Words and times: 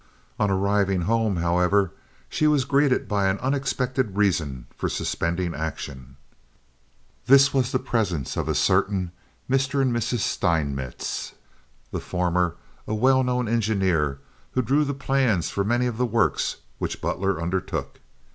On 0.39 0.49
arriving 0.49 1.01
home, 1.01 1.35
however, 1.35 1.91
she 2.27 2.47
was 2.47 2.65
greeted 2.65 3.07
by 3.07 3.27
an 3.27 3.37
unexpected 3.37 4.17
reason 4.17 4.65
for 4.75 4.89
suspending 4.89 5.53
action. 5.53 6.15
This 7.27 7.53
was 7.53 7.71
the 7.71 7.77
presence 7.77 8.35
of 8.35 8.47
a 8.49 8.55
certain 8.55 9.11
Mr. 9.47 9.79
and 9.79 9.95
Mrs. 9.95 10.21
Steinmetz—the 10.21 11.99
former 11.99 12.55
a 12.87 12.95
well 12.95 13.23
known 13.23 13.47
engineer 13.47 14.17
who 14.53 14.63
drew 14.63 14.83
the 14.83 14.95
plans 14.95 15.51
for 15.51 15.63
many 15.63 15.85
of 15.85 15.99
the 15.99 16.07
works 16.07 16.55
which 16.79 16.99
Butler 16.99 17.39
undertook. 17.39 17.99